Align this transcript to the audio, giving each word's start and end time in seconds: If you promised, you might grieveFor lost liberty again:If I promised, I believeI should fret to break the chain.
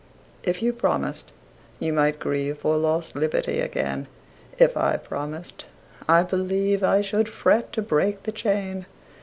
If 0.41 0.63
you 0.63 0.73
promised, 0.73 1.31
you 1.79 1.93
might 1.93 2.17
grieveFor 2.19 2.81
lost 2.81 3.15
liberty 3.15 3.59
again:If 3.59 4.75
I 4.75 4.97
promised, 4.97 5.67
I 6.09 6.23
believeI 6.23 7.03
should 7.03 7.29
fret 7.29 7.71
to 7.73 7.83
break 7.83 8.23
the 8.23 8.31
chain. 8.31 8.87